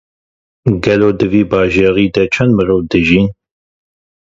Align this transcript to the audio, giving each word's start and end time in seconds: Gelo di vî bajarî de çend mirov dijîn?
Gelo 0.83 1.09
di 1.19 1.27
vî 1.31 1.43
bajarî 1.51 2.07
de 2.15 2.23
çend 2.33 2.51
mirov 2.57 2.81
dijîn? 2.91 3.27